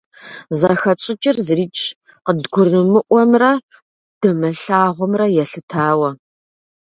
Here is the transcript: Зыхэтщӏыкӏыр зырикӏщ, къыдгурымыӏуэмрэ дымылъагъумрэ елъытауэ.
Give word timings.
Зыхэтщӏыкӏыр 0.57 1.37
зырикӏщ, 1.45 1.83
къыдгурымыӏуэмрэ 2.25 3.51
дымылъагъумрэ 4.21 5.27
елъытауэ. 5.43 6.09